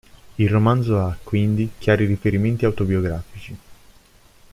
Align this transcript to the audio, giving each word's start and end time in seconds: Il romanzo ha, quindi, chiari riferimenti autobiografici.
Il 0.39 0.49
romanzo 0.49 0.97
ha, 0.99 1.15
quindi, 1.21 1.69
chiari 1.77 2.05
riferimenti 2.07 2.65
autobiografici. 2.65 3.55